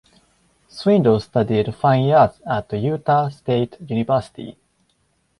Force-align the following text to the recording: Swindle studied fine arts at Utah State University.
Swindle 0.67 1.19
studied 1.19 1.75
fine 1.75 2.09
arts 2.09 2.41
at 2.47 2.73
Utah 2.73 3.29
State 3.29 3.77
University. 3.87 4.57